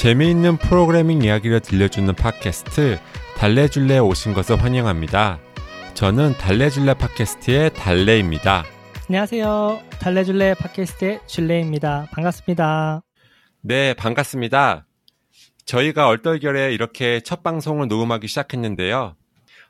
[0.00, 2.98] 재미있는 프로그래밍 이야기를 들려주는 팟캐스트
[3.36, 5.38] 달래줄레에 오신 것을 환영합니다.
[5.92, 8.64] 저는 달래줄레 팟캐스트의 달래입니다.
[9.10, 9.82] 안녕하세요.
[10.00, 12.06] 달래줄레 팟캐스트의 줄레입니다.
[12.12, 13.02] 반갑습니다.
[13.60, 14.86] 네, 반갑습니다.
[15.66, 19.16] 저희가 얼떨결에 이렇게 첫 방송을 녹음하기 시작했는데요.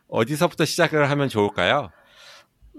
[0.07, 1.91] 어디서부터 시작을 하면 좋을까요?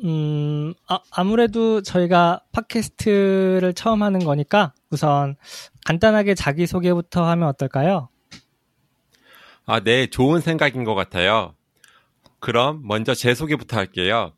[0.05, 5.35] 음, 아, 무래도 저희가 팟캐스트를 처음 하는 거니까 우선
[5.85, 8.09] 간단하게 자기소개부터 하면 어떨까요?
[9.65, 11.55] 아, 네, 좋은 생각인 것 같아요.
[12.39, 14.33] 그럼 먼저 제 소개부터 할게요.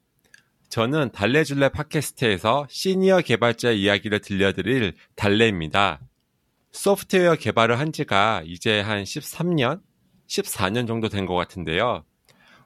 [0.69, 6.01] 저는 달래줄래 팟캐스트에서 시니어 개발자 이야기를 들려드릴 달래입니다.
[6.71, 9.81] 소프트웨어 개발을 한 지가 이제 한 13년?
[10.27, 12.03] 14년 정도 된 것 같은데요.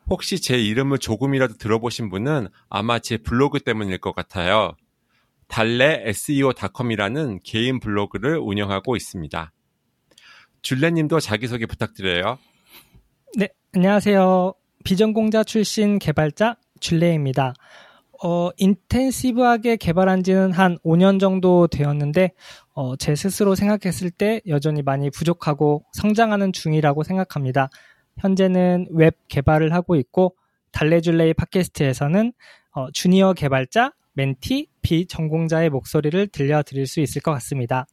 [0.10, 4.76] 혹시 제 이름을 조금이라도 들어보신 분은 아마 제 블로그 때문일 것 같아요.
[5.48, 9.52] 달래 SEO.com이라는 개인 블로그를 운영하고 있습니다.
[10.62, 12.38] 줄레님도 자기소개 부탁드려요.
[13.38, 14.54] 네, 안녕하세요.
[14.84, 17.54] 비전공자 출신 개발자 줄레입니다.
[18.24, 22.32] 어, 인텐시브하게 개발한 지는 한 5년 정도 되었는데,
[22.74, 27.70] 어, 제 스스로 생각했을 때 여전히 많이 부족하고 성장하는 중이라고 생각합니다.
[28.18, 30.36] 현재는 웹 개발을 하고 있고
[30.72, 32.34] 달래줄레이 팟캐스트에서는
[32.72, 37.86] 어, 주니어 개발자, 멘티, 비전공자의 목소리를 들려드릴 수 있을 것 같습니다.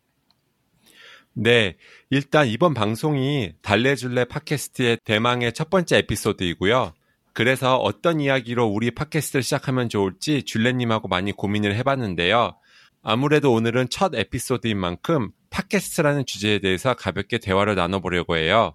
[1.32, 1.76] 네,
[2.08, 6.94] 일단 이번 방송이 달래줄레 팟캐스트의 대망의 첫 번째 에피소드이고요.
[7.32, 12.56] 그래서 어떤 이야기로 우리 팟캐스트를 시작하면 좋을지 줄레님하고 많이 고민을 해봤는데요.
[13.02, 18.72] 아무래도 오늘은 첫 에피소드인 만큼 팟캐스트라는 주제에 대해서 가볍게 대화를 나눠보려고 해요.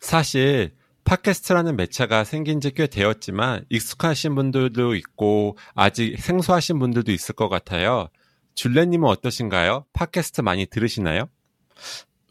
[0.00, 0.72] 사실
[1.04, 8.08] 팟캐스트라는 매체가 생긴 지 꽤 되었지만 익숙하신 분들도 있고 아직 생소하신 분들도 있을 것 같아요.
[8.54, 9.86] 줄레님은 어떠신가요?
[9.92, 11.28] 팟캐스트 많이 들으시나요?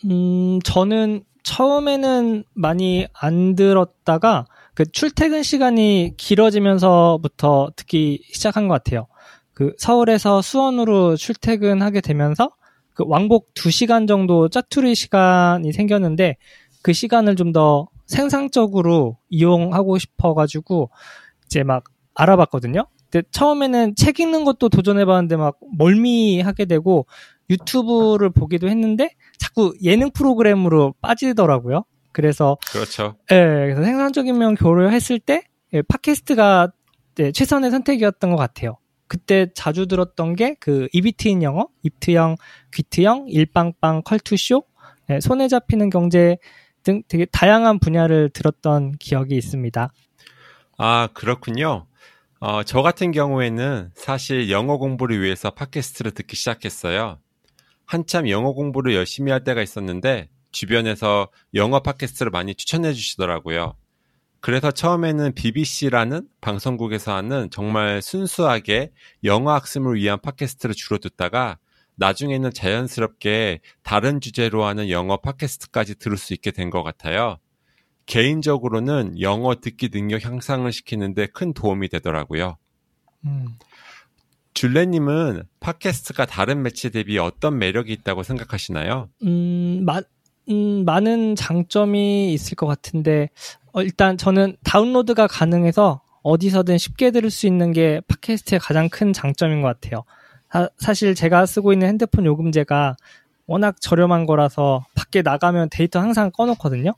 [0.05, 9.07] 음, 저는 처음에는 많이 안 들었다가 그 출퇴근 시간이 길어지면서부터 듣기 시작한 것 같아요.
[9.53, 12.51] 그 서울에서 수원으로 출퇴근하게 되면서
[12.93, 16.37] 그 왕복 2시간 정도 짜투리 시간이 생겼는데
[16.81, 20.89] 그 시간을 좀 더 생산적으로 이용하고 싶어가지고
[21.45, 22.87] 이제 막 알아봤거든요.
[23.09, 27.05] 근데 처음에는 책 읽는 것도 도전해봤는데 막 멀미하게 되고
[27.49, 31.85] 유튜브를 보기도 했는데 자꾸 예능 프로그램으로 빠지더라고요.
[32.11, 33.15] 그래서 그렇죠.
[33.31, 34.55] 예, 그래서 생산적인 면
[34.91, 35.43] 했을 때
[35.73, 36.71] 예, 팟캐스트가
[37.15, 38.77] 네, 최선의 선택이었던 것 같아요.
[39.07, 42.35] 그때 자주 들었던 게 그 이비트인 영어, 입트형,
[42.73, 44.63] 귀트형, 일빵빵, 컬투쇼,
[45.07, 46.37] 네, 손에 잡히는 경제
[46.89, 49.93] 등 되게 다양한 분야를 들었던 기억이 있습니다.
[50.79, 51.85] 아, 그렇군요.
[52.39, 57.19] 어, 저 같은 경우에는 사실 영어 공부를 위해서 팟캐스트를 듣기 시작했어요.
[57.85, 63.75] 한참 영어 공부를 열심히 할 때가 있었는데 주변에서 영어 팟캐스트를 많이 추천해 주시더라고요.
[64.41, 68.91] 그래서 처음에는 BBC라는 방송국에서 하는 정말 순수하게
[69.25, 71.59] 영어 학습을 위한 팟캐스트를 주로 듣다가
[71.99, 77.37] 나중에는 자연스럽게 다른 주제로 하는 영어 팟캐스트까지 들을 수 있게 된 것 같아요.
[78.05, 82.57] 개인적으로는 영어 듣기 능력 향상을 시키는데 큰 도움이 되더라고요.
[83.25, 83.49] 음.
[84.53, 89.09] 줄레님은 팟캐스트가 다른 매체 대비 어떤 매력이 있다고 생각하시나요?
[89.23, 90.01] 음, 마,
[90.49, 93.29] 음, 많은 장점이 있을 것 같은데,
[93.71, 99.61] 어, 일단 저는 다운로드가 가능해서 어디서든 쉽게 들을 수 있는 게 팟캐스트의 가장 큰 장점인
[99.61, 100.03] 것 같아요.
[100.77, 102.95] 사, 실 제가 쓰고 있는 핸드폰 요금제가
[103.47, 106.93] 워낙 저렴한 거라서 밖에 나가면 데이터 항상 꺼놓거든요.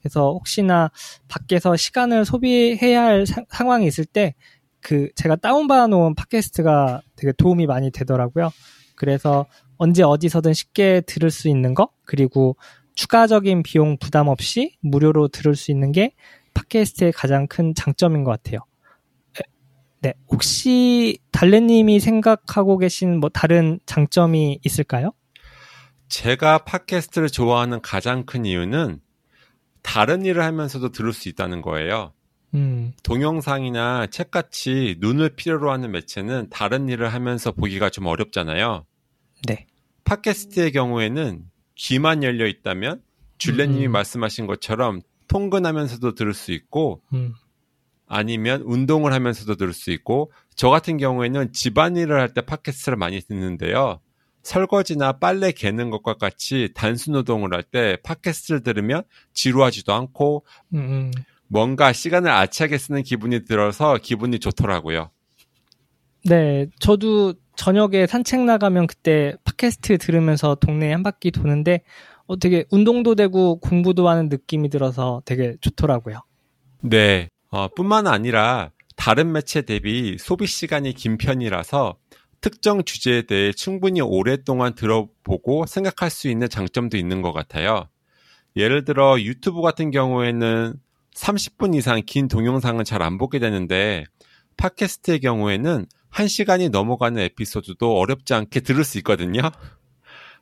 [0.00, 0.90] 그래서 혹시나
[1.28, 4.34] 밖에서 시간을 소비해야 할 사, 상황이 있을 때
[4.82, 8.50] 그 제가 다운받아 놓은 팟캐스트가 되게 도움이 많이 되더라고요.
[8.96, 9.46] 그래서
[9.78, 12.56] 언제 어디서든 쉽게 들을 수 있는 거 그리고
[12.94, 16.12] 추가적인 비용 부담 없이 무료로 들을 수 있는 게
[16.54, 18.60] 팟캐스트의 가장 큰 장점인 것 같아요.
[20.02, 20.14] 네.
[20.28, 25.12] 혹시 달래님이 생각하고 계신 뭐 다른 장점이 있을까요?
[26.08, 29.00] 제가 팟캐스트를 좋아하는 가장 큰 이유는
[29.82, 32.12] 다른 일을 하면서도 들을 수 있다는 거예요.
[32.54, 32.92] 음.
[33.02, 38.84] 동영상이나 책같이 눈을 필요로 하는 매체는 다른 일을 하면서 보기가 좀 어렵잖아요.
[39.46, 39.66] 네.
[40.04, 41.44] 팟캐스트의 경우에는
[41.76, 43.02] 귀만 열려 있다면
[43.38, 43.92] 줄레님이 음.
[43.92, 47.34] 말씀하신 것처럼 통근하면서도 들을 수 있고 음.
[48.14, 54.00] 아니면 운동을 하면서도 들을 수 있고 저 같은 경우에는 집안일을 할 때 팟캐스트를 많이 듣는데요.
[54.42, 60.44] 설거지나 빨래 개는 것과 같이 단순 노동을 할 때 팟캐스트를 들으면 지루하지도 않고
[60.74, 61.10] 음.
[61.48, 65.10] 뭔가 시간을 알차게 쓰는 기분이 들어서 기분이 좋더라고요.
[66.24, 71.80] 네, 저도 저녁에 산책 나가면 그때 팟캐스트 들으면서 동네에 한 바퀴 도는데
[72.26, 76.20] 어, 되게 운동도 되고 공부도 하는 느낌이 들어서 되게 좋더라고요.
[76.82, 77.28] 네.
[77.52, 81.96] 어, 뿐만 아니라 다른 매체 대비 소비 시간이 긴 편이라서
[82.40, 87.88] 특정 주제에 대해 충분히 오랫동안 들어보고 생각할 수 있는 장점도 있는 것 같아요.
[88.56, 90.74] 예를 들어 유튜브 같은 경우에는
[91.14, 94.04] 30분 이상 긴 동영상은 잘 안 보게 되는데
[94.56, 99.42] 팟캐스트의 경우에는 1시간이 넘어가는 에피소드도 어렵지 않게 들을 수 있거든요.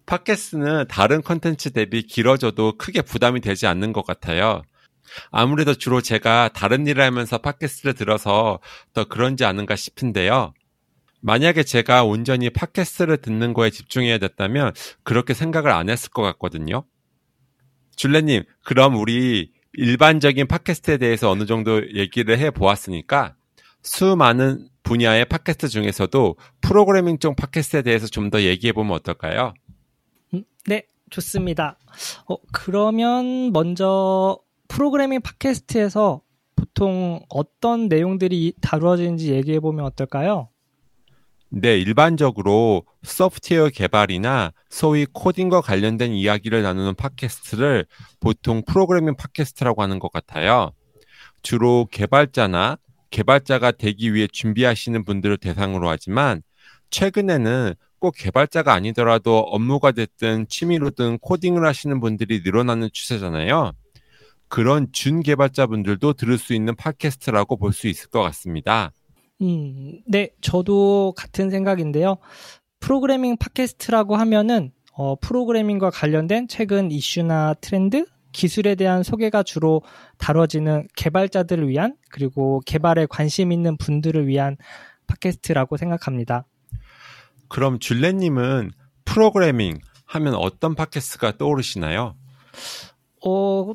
[0.07, 4.63] 팟캐스트는 다른 컨텐츠 대비 길어져도 크게 부담이 되지 않는 것 같아요.
[5.31, 8.61] 아무래도 주로 제가 다른 일을 하면서 팟캐스트를 들어서
[8.93, 10.53] 더 그런지 않은가 싶은데요.
[11.23, 14.73] 만약에 제가 온전히 팟캐스트를 듣는 거에 집중해야 됐다면
[15.03, 16.85] 그렇게 생각을 안 했을 것 같거든요.
[17.97, 23.35] 줄레님, 그럼 우리 일반적인 팟캐스트에 대해서 어느 정도 얘기를 해 보았으니까
[23.83, 29.55] 수많은 분야의 팟캐스트 중에서도 프로그래밍 쪽 팟캐스트에 대해서 좀 더 얘기해 보면 어떨까요?
[30.35, 31.79] 음, 네, 좋습니다.
[32.29, 34.39] 어, 그러면 먼저
[34.71, 36.23] 프로그래밍 팟캐스트에서
[36.55, 40.49] 보통 어떤 내용들이 다루어지는지 얘기해 보면 어떨까요?
[41.49, 47.87] 네, 일반적으로 소프트웨어 개발이나 소위 코딩과 관련된 이야기를 나누는 팟캐스트를
[48.21, 50.71] 보통 프로그래밍 팟캐스트라고 하는 것 같아요.
[51.43, 52.79] 주로 개발자나
[53.11, 56.43] 개발자가 되기 위해 준비하시는 분들을 대상으로 하지만
[56.91, 63.73] 최근에는 꼭 개발자가 아니더라도 업무가 됐든 취미로든 코딩을 하시는 분들이 늘어나는 추세잖아요.
[64.51, 68.93] 그런 준 개발자분들도 들을 수 있는 팟캐스트라고 볼 수 있을 것 같습니다.
[69.41, 72.19] 음, 네, 저도 같은 생각인데요.
[72.81, 79.83] 프로그래밍 팟캐스트라고 하면은 어, 프로그래밍과 관련된 최근 이슈나 트렌드, 기술에 대한 소개가 주로
[80.19, 84.57] 다뤄지는 개발자들을 위한 그리고 개발에 관심 있는 분들을 위한
[85.07, 86.45] 팟캐스트라고 생각합니다.
[87.49, 88.73] 그럼 줄레님은
[89.05, 92.17] 프로그래밍 하면 어떤 팟캐스트가 떠오르시나요?
[93.25, 93.73] 어,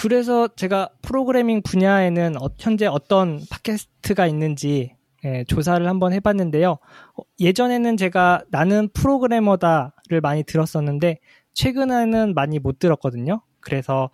[0.00, 6.70] 그래서 제가 프로그래밍 분야에는 어, 현재 어떤 팟캐스트가 있는지 예, 조사를 한번 해봤는데요.
[6.70, 11.18] 어, 예전에는 제가 나는 프로그래머다를 많이 들었었는데
[11.52, 13.42] 최근에는 많이 못 들었거든요.
[13.60, 14.08] 그래서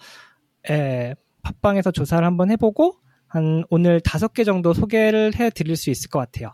[0.70, 2.96] 예, 팟빵에서 조사를 한번 해보고
[3.28, 6.50] 한 오늘 다섯 개 정도 소개를 해드릴 수 있을 것 같아요.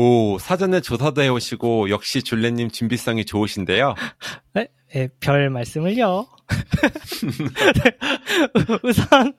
[0.00, 3.96] 오 사전에 조사도 해오시고 역시 줄레님 준비성이 좋으신데요.
[4.54, 6.24] 네, 네, 별 말씀을요.
[8.84, 9.32] 우선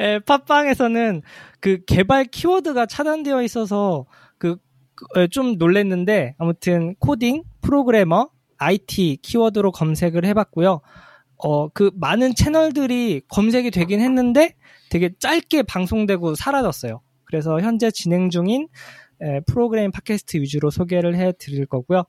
[0.00, 1.22] 예, 팟빵에서는
[1.60, 4.04] 그 개발 키워드가 차단되어 있어서
[4.36, 8.28] 그좀 예, 놀랬는데 아무튼 코딩, 프로그래머,
[8.58, 10.82] IT 키워드로 검색을 해봤고요.
[11.38, 14.54] 어, 그 많은 채널들이 검색이 되긴 했는데
[14.90, 17.00] 되게 짧게 방송되고 사라졌어요.
[17.24, 18.68] 그래서 현재 진행 중인
[19.20, 22.04] 에, 프로그램 팟캐스트 위주로 소개를 해 드릴 거고요.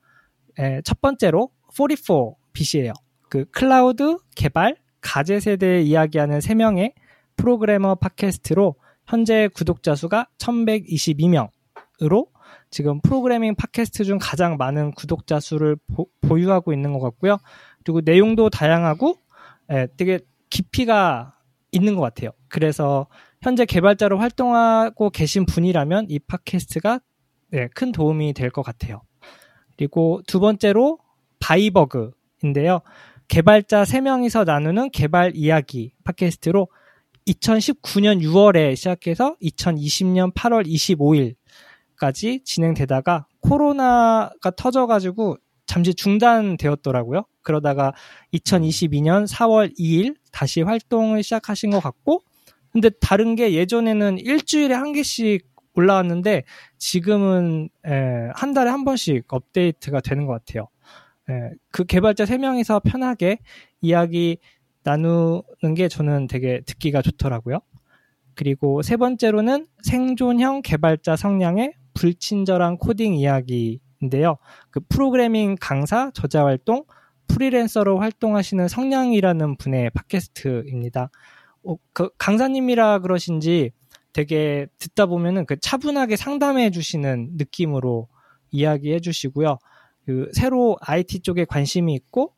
[0.59, 2.93] 에, 첫 번째로 44빛이에요.
[3.29, 6.93] 그 클라우드 개발 가제 세대에 이야기하는 3명의
[7.35, 8.75] 프로그래머 팟캐스트로
[9.05, 12.27] 현재 구독자 수가 1122명으로
[12.71, 16.09] 지금 프로그래밍 팟캐스트 중 가장 많은 구독자 수를 보,
[16.39, 17.37] 유하고 있는 것 같고요.
[17.83, 19.15] 그리고 내용도 다양하고
[19.71, 20.19] 예, 되게
[20.49, 21.35] 깊이가
[21.71, 22.31] 있는 것 같아요.
[22.47, 23.07] 그래서
[23.45, 26.99] 현재 개발자로 활동하고 계신 분이라면 이 팟캐스트가
[27.51, 29.03] 네, 큰 도움이 될 것 같아요.
[29.77, 30.97] 그리고 두 번째로
[31.39, 32.79] 바이버그인데요.
[33.27, 36.69] 개발자 3명이서 나누는 개발 이야기 팟캐스트로
[37.27, 40.65] 2019년 6월에 시작해서 2020년 8월
[41.99, 45.37] 25일까지 진행되다가 코로나가 터져가지고
[45.67, 47.25] 잠시 중단되었더라고요.
[47.43, 47.93] 그러다가
[48.33, 52.23] 2022년 4월 2일 다시 활동을 시작하신 것 같고,
[52.75, 56.43] 근데 다른 게 예전에는 일주일에 한 개씩 올라왔는데
[56.77, 60.67] 지금은 에, 한 달에 한 번씩 업데이트가 되는 것 같아요.
[61.29, 63.37] 에, 그 개발자 3명이서 편하게
[63.79, 64.39] 이야기
[64.83, 67.59] 나누는 게 저는 되게 듣기가 좋더라고요.
[68.33, 74.35] 그리고 세 번째로는 생존형 개발자 성량의 불친절한 코딩 이야기인데요.
[74.69, 76.83] 그 프로그래밍 강사, 저자 활동,
[77.27, 81.09] 프리랜서로 활동하시는 성량이라는 분의 팟캐스트입니다.
[81.65, 83.71] 어, 그 강사님이라 그러신지
[84.13, 88.07] 되게 듣다 보면은 그 차분하게 상담해 주시는 느낌으로
[88.51, 89.57] 이야기해 주시고요.
[90.05, 92.33] 그 새로 IT 쪽에 관심이 있고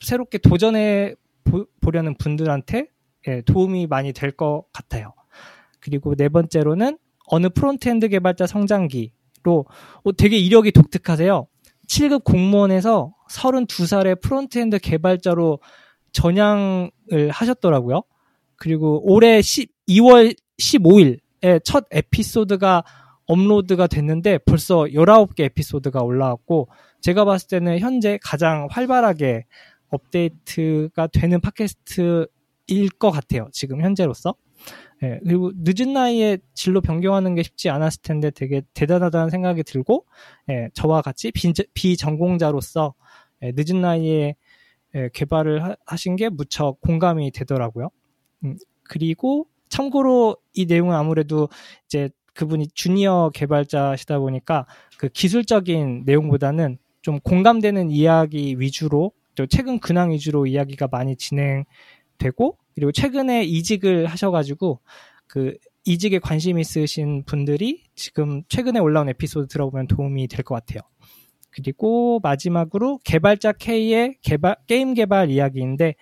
[0.00, 2.86] 새롭게 도전해 보, 려는 분들한테
[3.28, 5.12] 예, 도움이 많이 될 것 같아요.
[5.80, 9.66] 그리고 네 번째로는 어느 frontend 개발자 성장기로
[10.04, 11.46] 어, 되게 이력이 독특하세요.
[11.86, 15.58] 7급 공무원에서 32살의 frontend 개발자로
[16.12, 16.90] 전향을
[17.30, 18.02] 하셨더라고요.
[18.60, 22.84] 그리고 올해 10, 2월 15일에 첫 에피소드가
[23.26, 26.68] 업로드가 됐는데 벌써 19개 에피소드가 올라왔고
[27.00, 29.46] 제가 봤을 때는 현재 가장 활발하게
[29.88, 33.48] 업데이트가 되는 팟캐스트일 것 같아요.
[33.50, 34.34] 지금 현재로서.
[35.02, 40.04] 예, 그리고 늦은 나이에 진로 변경하는 게 쉽지 않았을 텐데 되게 대단하다는 생각이 들고,
[40.50, 42.92] 예, 저와 같이 비, 비전공자로서
[43.42, 44.36] 예, 늦은 나이에
[44.96, 47.88] 예, 개발을 하, 하신 게 무척 공감이 되더라고요.
[48.44, 51.48] 음, 그리고 참고로 이 내용은 아무래도
[51.86, 54.66] 이제 그분이 주니어 개발자시다 보니까
[54.98, 62.92] 그 기술적인 내용보다는 좀 공감되는 이야기 위주로 또 최근 근황 위주로 이야기가 많이 진행되고 그리고
[62.92, 64.80] 최근에 이직을 하셔가지고
[65.26, 65.54] 그
[65.84, 70.80] 이직에 관심 있으신 분들이 지금 최근에 올라온 에피소드 들어보면 도움이 될 것 같아요.
[71.50, 75.94] 그리고 마지막으로 개발자 K의 개발, 게임 개발 이야기인데 어,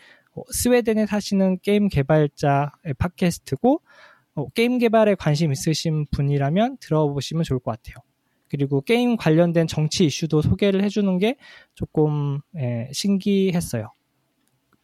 [0.51, 3.81] 스웨덴에 사시는 게임 개발자의 팟캐스트고
[4.35, 7.97] 어, 게임 개발에 관심 있으신 분이라면 들어보시면 좋을 것 같아요.
[8.49, 11.37] 그리고 게임 관련된 정치 이슈도 소개를 해주는 게
[11.75, 13.93] 조금 예, 신기했어요.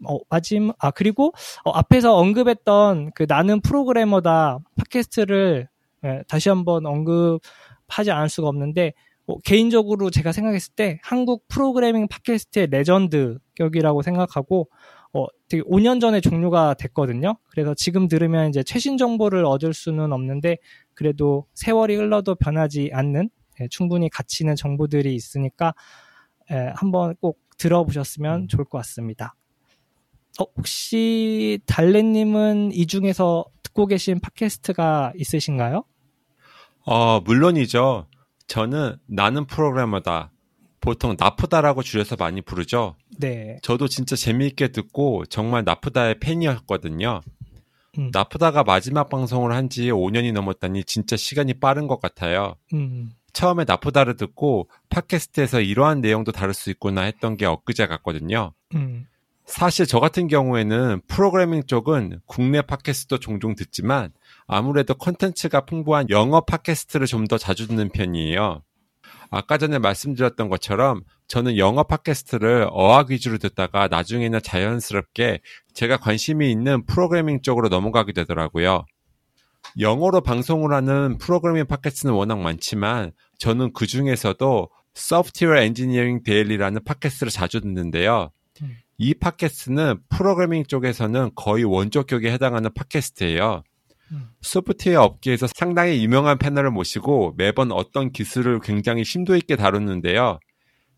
[0.06, 1.32] 어, 마지막, 아, 그리고,
[1.64, 5.68] 어, 앞에서 언급했던 그 나는 프로그래머다 팟캐스트를
[6.04, 8.92] 예, 다시 한번 언급하지 않을 수가 없는데,
[9.26, 14.68] 어, 개인적으로 제가 생각했을 때 한국 프로그래밍 팟캐스트의 레전드 격이라고 생각하고,
[15.14, 17.37] 어, 되게 5년 전에 종료가 됐거든요.
[17.49, 20.59] 그래서 지금 들으면 이제 최신 정보를 얻을 수는 없는데,
[20.92, 23.30] 그래도 세월이 흘러도 변하지 않는
[23.61, 25.75] 예, 충분히 가치 있는 정보들이 있으니까
[26.50, 29.37] 예, 한번 꼭 들어보셨으면 좋을 것 같습니다.
[30.40, 35.85] 어, 혹시 달래님은 이 중에서 듣고 계신 팟캐스트가 있으신가요?
[36.87, 38.09] 어, 물론이죠.
[38.49, 40.33] 저는 나는 프로그래머다.
[40.84, 42.94] 보통 나프다라고 줄여서 많이 부르죠.
[43.18, 43.56] 네.
[43.62, 47.22] 저도 진짜 재미있게 듣고 정말 나프다의 팬이었거든요.
[47.98, 48.10] 음.
[48.12, 52.56] 나프다가 마지막 방송을 한 지 5년이 넘었다니 진짜 시간이 빠른 것 같아요.
[52.74, 53.12] 음.
[53.32, 58.52] 처음에 나프다를 듣고 팟캐스트에서 이러한 내용도 다룰 수 있구나 했던 게 엊그제 같거든요.
[58.74, 59.06] 음.
[59.46, 64.12] 사실 저 같은 경우에는 프로그래밍 쪽은 국내 팟캐스트도 종종 듣지만
[64.46, 68.62] 아무래도 컨텐츠가 풍부한 영어 팟캐스트를 좀 더 자주 듣는 편이에요.
[69.31, 75.40] 아까 전에 말씀드렸던 것처럼 저는 영어 팟캐스트를 어학 위주로 듣다가 나중에는 자연스럽게
[75.73, 78.85] 제가 관심이 있는 프로그래밍 쪽으로 넘어가게 되더라고요.
[79.78, 87.61] 영어로 방송을 하는 프로그래밍 팟캐스트는 워낙 많지만 저는 그 중에서도 Software Engineering Daily라는 팟캐스트를 자주
[87.61, 88.31] 듣는데요.
[88.62, 88.76] 음.
[88.99, 93.64] 이 팟캐스트는 프로그래밍 쪽에서는 거의 원조격에 해당하는 팟캐스트예요.
[94.12, 94.28] 음.
[94.42, 100.38] 소프트웨어 업계에서 상당히 유명한 패널을 모시고 매번 어떤 기술을 굉장히 심도 있게 다루는데요.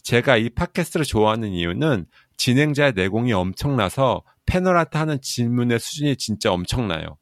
[0.02, 7.16] 제가 이 팟캐스트를 좋아하는 이유는 진행자의 내공이 엄청나서 패널한테 하는 질문의 수준이 진짜 엄청나요.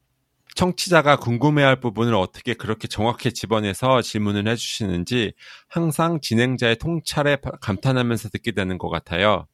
[0.54, 5.32] 청취자가 궁금해할 부분을 어떻게 그렇게 정확히 집어내서 질문을 해주시는지
[5.68, 9.46] 항상 진행자의 통찰에 감탄하면서 듣게 되는 것 같아요.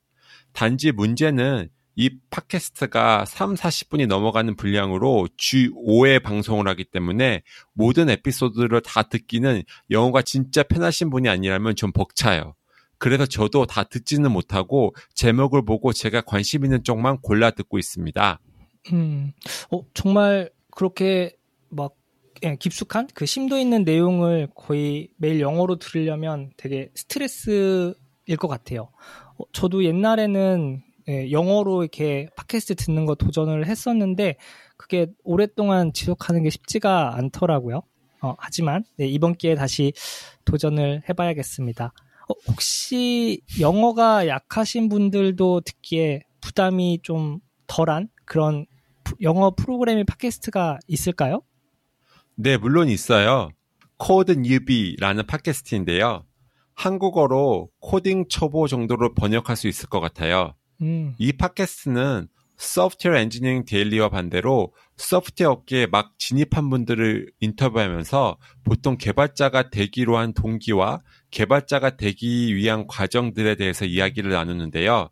[0.52, 7.42] 단지 문제는 이 팟캐스트가 3, 40분이 넘어가는 분량으로 주 5회 방송을 하기 때문에
[7.72, 12.54] 모든 에피소드를 다 듣기는 영어가 진짜 편하신 분이 아니라면 좀 벅차요.
[12.98, 18.40] 그래서 저도 다 듣지는 못하고 제목을 보고 제가 관심 있는 쪽만 골라 듣고 있습니다.
[18.92, 19.32] 음.
[19.70, 21.34] 어, 정말 그렇게
[21.70, 21.94] 막
[22.44, 27.94] 예, 깊숙한 그 심도 있는 내용을 거의 매일 영어로 들으려면 되게 스트레스일
[28.38, 28.90] 것 같아요.
[29.38, 34.36] 어, 저도 옛날에는 예, 영어로 이렇게 팟캐스트 듣는 거 도전을 했었는데
[34.76, 37.82] 그게 오랫동안 지속하는 게 쉽지가 않더라고요.
[38.22, 39.92] 어, 하지만 네, 이번 기회에 다시
[40.44, 41.92] 도전을 해봐야겠습니다.
[42.28, 48.66] 어, 혹시 영어가 약하신 분들도 듣기에 부담이 좀 덜한 그런
[49.20, 51.42] 영어 프로그래밍 팟캐스트가 있을까요?
[52.36, 53.50] 네, 물론 있어요.
[53.96, 56.24] CodeNewbie라는 팟캐스트인데요.
[56.74, 60.54] 한국어로 코딩 초보 정도로 번역할 수 있을 것 같아요.
[60.82, 69.70] 음, 이 팟캐스트는 Software Engineering Daily와 반대로 소프트웨어 업계에 막 진입한 분들을 인터뷰하면서 보통 개발자가
[69.70, 75.08] 되기로 한 동기와 개발자가 되기 위한 과정들에 대해서 이야기를 나누는데요.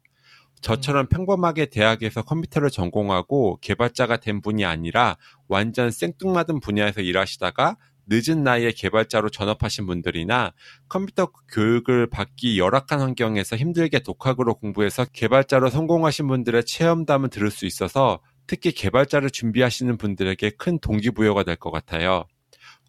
[0.60, 7.76] 저처럼 평범하게 대학에서 컴퓨터를 전공하고 개발자가 된 분이 아니라 완전 생뚱맞은 분야에서 일하시다가
[8.10, 10.52] 늦은 나이에 개발자로 전업하신 분들이나
[10.88, 18.20] 컴퓨터 교육을 받기 열악한 환경에서 힘들게 독학으로 공부해서 개발자로 성공하신 분들의 체험담을 들을 수 있어서
[18.46, 22.24] 특히 개발자를 준비하시는 분들에게 큰 동기부여가 될 것 같아요.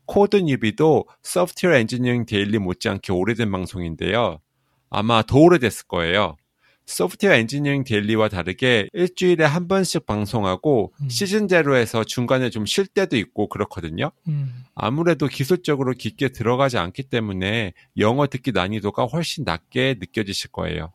[0.05, 4.39] CodeNewbie도 Software Engineering Daily 못지않게 오래된 방송인데요.
[4.89, 6.37] 아마 더 오래됐을 거예요.
[6.89, 11.09] Software Engineering Daily와 다르게 일주일에 한 번씩 방송하고 음.
[11.09, 14.11] 시즌제로 해서 중간에 좀 쉴 때도 있고 그렇거든요.
[14.27, 20.91] 음, 아무래도 기술적으로 깊게 들어가지 않기 때문에 영어 듣기 난이도가 훨씬 낮게 느껴지실 거예요.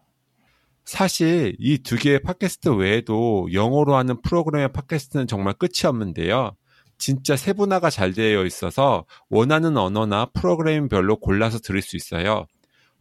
[0.84, 6.54] 사실 이 두 개의 팟캐스트 외에도 영어로 하는 프로그래밍 팟캐스트는 정말 끝이 없는데요.
[6.98, 12.46] 진짜 세분화가 잘 되어 있어서 원하는 언어나 프로그램별로 골라서 들을 수 있어요.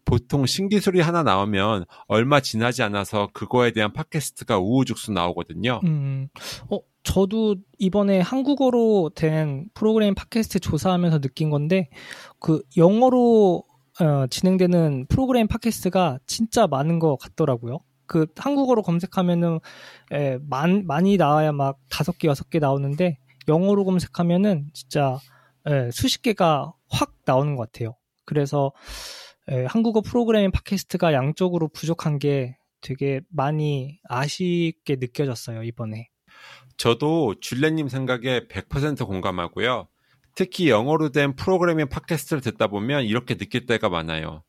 [0.05, 5.79] 보통 신기술이 하나 나오면 얼마 지나지 않아서 그거에 대한 팟캐스트가 우후죽순 나오거든요.
[5.85, 6.27] 음,
[6.69, 11.89] 어, 저도 이번에 한국어로 된 프로그램 팟캐스트 조사하면서 느낀 건데,
[12.39, 13.63] 그 영어로
[13.99, 17.79] 어, 진행되는 프로그램 팟캐스트가 진짜 많은 것 같더라고요.
[18.05, 19.59] 그 한국어로 검색하면은
[20.11, 23.17] 에, 많, 많이 나와야 막 다섯 개 여섯 개 나오는데
[23.47, 25.19] 영어로 검색하면은 진짜
[25.67, 27.95] 에, 수십 개가 확 나오는 것 같아요.
[28.25, 28.71] 그래서
[29.49, 36.09] 에, 한국어 프로그램 팟캐스트가 양쪽으로 부족한 게 되게 많이 아쉽게 느껴졌어요 이번에.
[36.77, 39.87] 저도 줄레님 생각에 100% 공감하고요.
[40.35, 44.43] 특히 영어로 된 프로그래밍 팟캐스트를 듣다 보면 이렇게 느낄 때가 많아요.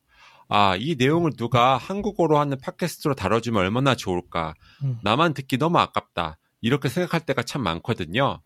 [0.48, 4.54] 아, 이 내용을 누가 한국어로 하는 팟캐스트로 다뤄주면 얼마나 좋을까.
[4.82, 4.98] 음.
[5.02, 6.38] 나만 듣기 너무 아깝다.
[6.60, 8.40] 이렇게 생각할 때가 참 많거든요.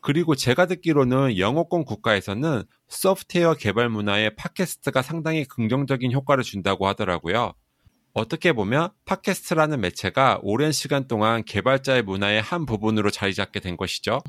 [0.00, 7.54] 그리고 제가 듣기로는 영어권 국가에서는 소프트웨어 개발 문화에 팟캐스트가 상당히 긍정적인 효과를 준다고 하더라고요.
[8.12, 14.20] 어떻게 보면 팟캐스트라는 매체가 오랜 시간 동안 개발자의 문화의 한 부분으로 자리 잡게 된 것이죠.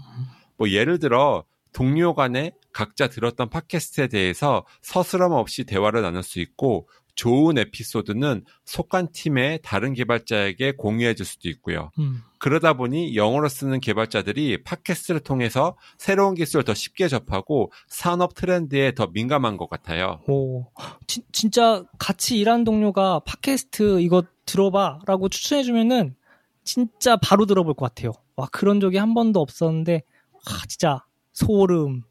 [0.57, 6.87] 뭐 예를 들어 동료 간에 각자 들었던 팟캐스트에 대해서 서스럼 없이 대화를 나눌 수 있고
[7.15, 11.91] 좋은 에피소드는 속한 팀의 다른 개발자에게 공유해 줄 수도 있고요.
[11.99, 12.21] 음.
[12.41, 19.05] 그러다 보니 영어로 쓰는 개발자들이 팟캐스트를 통해서 새로운 기술을 더 쉽게 접하고 산업 트렌드에 더
[19.05, 20.21] 민감한 것 같아요.
[20.27, 20.65] 오,
[21.05, 26.15] 진, 진짜 같이 일하는 동료가 팟캐스트 이거 들어봐라고 추천해주면은
[26.63, 28.11] 진짜 바로 들어볼 것 같아요.
[28.35, 32.01] 와 그런 적이 한 번도 없었는데 와 진짜 소름.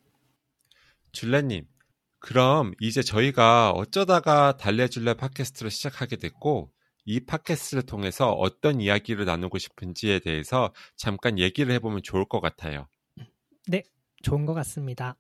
[1.11, 1.67] 줄레님,
[2.21, 6.71] 그럼 이제 저희가 어쩌다가 달래줄래 팟캐스트를 시작하게 됐고
[7.11, 12.87] 이 팟캐스트를 통해서 어떤 이야기를 나누고 싶은지에 대해서 잠깐 얘기를 해보면 좋을 것 같아요.
[13.67, 13.83] 네,
[14.23, 15.17] 좋은 것 같습니다.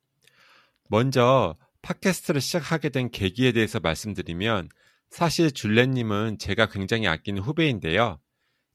[0.88, 4.68] 먼저 팟캐스트를 시작하게 된 계기에 대해서 말씀드리면
[5.08, 8.20] 사실 줄레님은 제가 굉장히 아끼는 후배인데요.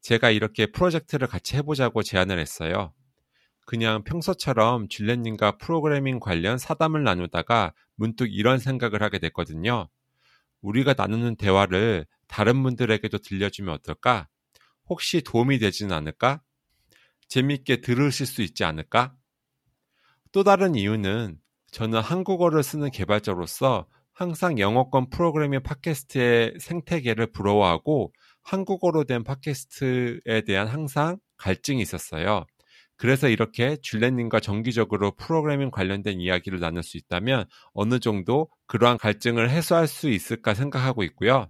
[0.02, 2.94] 제가 이렇게 프로젝트를 같이 해보자고 제안을 했어요.
[3.66, 9.88] 그냥 평소처럼 줄레님과 프로그래밍 관련 사담을 나누다가 문득 이런 생각을 하게 됐거든요.
[10.62, 14.28] 우리가 나누는 대화를 다른 분들에게도 들려주면 어떨까?
[14.90, 16.42] 혹시 도움이 되지는 않을까?
[17.30, 19.16] 재밌게 들으실 수 있지 않을까?
[20.34, 21.38] 또 다른 이유는
[21.72, 28.12] 저는 한국어를 쓰는 개발자로서 항상 영어권 프로그래밍 팟캐스트의 생태계를 부러워하고
[28.44, 32.46] 한국어로 된 팟캐스트에 대한 항상 갈증이 있었어요.
[32.98, 39.88] 그래서 이렇게 줄레님과 정기적으로 프로그래밍 관련된 이야기를 나눌 수 있다면 어느 정도 그러한 갈증을 해소할
[39.88, 41.50] 수 있을까 생각하고 있고요.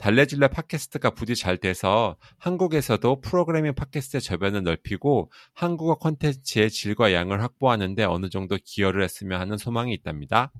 [0.00, 8.04] 달래줄래 팟캐스트가 부디 잘 돼서 한국에서도 프로그래밍 팟캐스트의 저변을 넓히고 한국어 콘텐츠의 질과 양을 확보하는데
[8.04, 10.52] 어느 정도 기여를 했으면 하는 소망이 있답니다.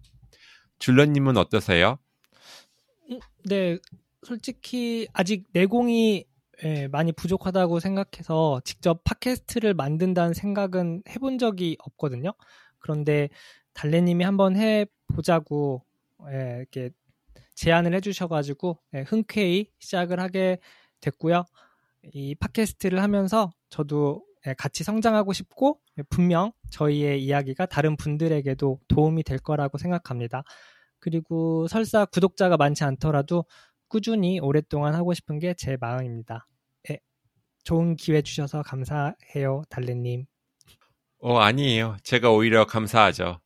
[0.79, 1.99] 줄레님은 어떠세요?
[3.47, 3.79] 네,
[4.23, 6.27] 솔직히 아직 내공이
[6.63, 12.35] 예, 많이 부족하다고 생각해서 직접 팟캐스트를 만든다는 생각은 해본 적이 없거든요.
[12.79, 13.31] 그런데
[13.73, 15.83] 달래님이 한번 해보자고
[16.31, 16.91] 예, 이렇게
[17.61, 20.59] 제안을 해주셔가지고 예, 흔쾌히 시작을 하게
[21.03, 21.45] 됐고요.
[22.15, 29.25] 이 팟캐스트를 하면서 저도 예, 같이 성장하고 싶고 예, 분명 저희의 이야기가 다른 분들에게도 도움이
[29.25, 30.43] 될 거라고 생각합니다.
[31.01, 33.45] 그리고 설사 구독자가 많지 않더라도
[33.89, 36.47] 꾸준히 오랫동안 하고 싶은 게 제 마음입니다.
[36.89, 36.99] 네,
[37.65, 40.25] 좋은 기회 주셔서 감사해요, 달래님.
[41.19, 41.99] 어, 아니에요.
[42.05, 43.39] 제가 오히려 감사하죠.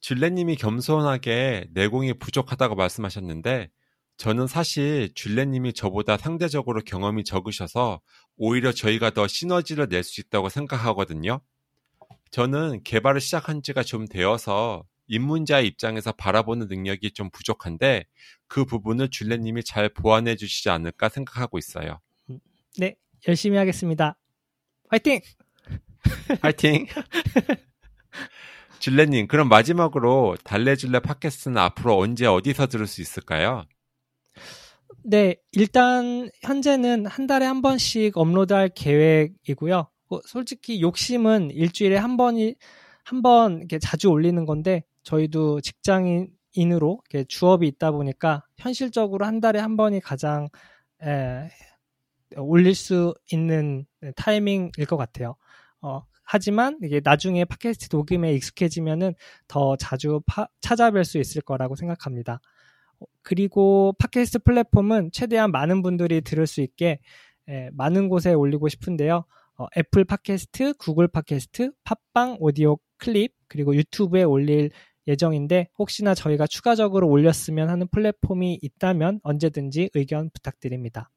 [0.00, 3.70] 줄레님이 겸손하게 내공이 부족하다고 말씀하셨는데,
[4.16, 8.00] 저는 사실 줄레님이 저보다 상대적으로 경험이 적으셔서
[8.36, 11.40] 오히려 저희가 더 시너지를 낼 수 있다고 생각하거든요.
[12.30, 18.04] 저는 개발을 시작한 지가 좀 되어서 입문자의 입장에서 바라보는 능력이 좀 부족한데
[18.46, 22.00] 그 부분을 줄레님이 잘 보완해 주시지 않을까 생각하고 있어요.
[22.76, 24.18] 네, 열심히 하겠습니다.
[24.90, 25.20] 화이팅!
[26.42, 26.86] 화이팅!
[28.78, 33.64] 줄레님, 그럼 마지막으로 달래줄래 팟캐스트는 앞으로 언제 어디서 들을 수 있을까요?
[35.04, 39.88] 네, 일단 현재는 한 달에 한 번씩 업로드할 계획이고요.
[40.08, 42.54] 뭐 솔직히 욕심은 일주일에 한 번이
[43.04, 49.58] 한 번 이렇게 자주 올리는 건데 저희도 직장인으로 이렇게 주업이 있다 보니까 현실적으로 한 달에
[49.60, 50.48] 한 번이 가장
[51.02, 51.48] 에,
[52.36, 53.86] 올릴 수 있는
[54.16, 55.36] 타이밍일 것 같아요.
[55.80, 59.14] 어, 하지만 이게 나중에 팟캐스트 녹음에 익숙해지면은
[59.48, 62.40] 더 자주 파, 찾아뵐 수 있을 거라고 생각합니다.
[63.22, 67.00] 그리고 팟캐스트 플랫폼은 최대한 많은 분들이 들을 수 있게
[67.48, 69.24] 예, 많은 곳에 올리고 싶은데요.
[69.56, 74.70] 어, 애플 팟캐스트, 구글 팟캐스트, 팟빵 오디오 클립, 그리고 유튜브에 올릴
[75.06, 81.08] 예정인데 혹시나 저희가 추가적으로 올렸으면 하는 플랫폼이 있다면 언제든지 의견 부탁드립니다.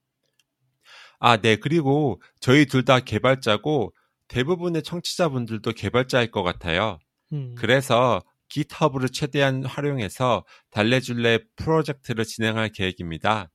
[1.19, 1.57] 아, 네.
[1.57, 3.93] 그리고 저희 둘 다 개발자고
[4.31, 6.99] 대부분의 청취자분들도 개발자일 것 같아요.
[7.33, 13.51] 음, 그래서 GitHub를 최대한 활용해서 달래줄래 프로젝트를 진행할 계획입니다.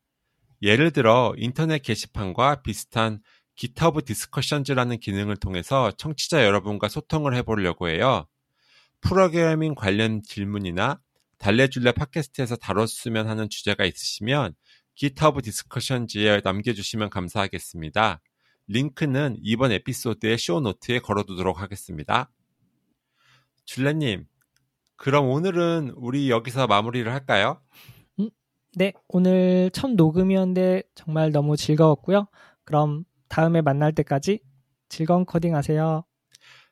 [0.61, 3.21] 예를 들어 인터넷 게시판과 비슷한
[3.57, 8.27] GitHub 디스커션즈라는 기능을 통해서 청취자 여러분과 소통을 해보려고 해요.
[9.01, 11.01] 프로그래밍 관련 질문이나
[11.39, 14.55] 달래줄래 팟캐스트에서 다뤘으면 하는 주제가 있으시면
[14.95, 18.21] GitHub Discussions에 남겨주시면 감사하겠습니다.
[18.69, 22.31] 링크는 이번 에피소드의 show note에 걸어두도록 하겠습니다.
[23.65, 24.27] 줄레님,
[24.97, 27.61] 그럼 오늘은 우리 여기서 마무리를 할까요?
[28.79, 32.29] 네, 오늘 첫 녹음이었는데 정말 너무 즐거웠고요.
[32.65, 34.41] 그럼 다음에 만날 때까지
[34.91, 36.05] 즐거운 코딩 하세요.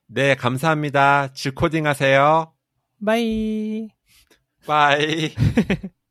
[0.06, 1.32] 네, 감사합니다.
[1.32, 2.52] 즐코딩 하세요.
[3.04, 3.88] bye.
[4.66, 5.34] 바이.